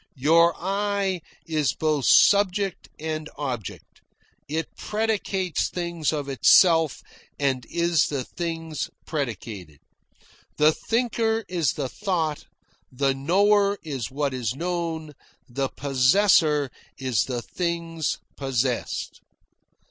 Your 0.17 0.55
I 0.59 1.21
is 1.45 1.73
both 1.75 2.05
subject 2.05 2.89
and 2.99 3.29
object; 3.37 4.01
it 4.47 4.75
predicates 4.75 5.69
things 5.69 6.11
of 6.11 6.27
itself 6.27 7.03
and 7.37 7.67
is 7.69 8.07
the 8.07 8.23
things 8.23 8.89
predicated. 9.05 9.77
The 10.57 10.71
thinker 10.71 11.45
is 11.47 11.73
the 11.73 11.87
thought, 11.87 12.45
the 12.91 13.13
knower 13.13 13.77
is 13.83 14.09
what 14.09 14.33
is 14.33 14.55
known, 14.55 15.13
the 15.47 15.69
possessor 15.69 16.71
is 16.97 17.25
the 17.25 17.43
things 17.43 18.17
possessed. 18.35 19.21